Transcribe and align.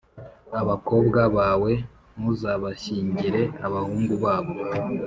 Abakobwa 0.61 1.21
bawe 1.37 1.71
ntuzabashyingire 2.17 3.41
abahungu 3.65 4.13
babo, 4.23 4.53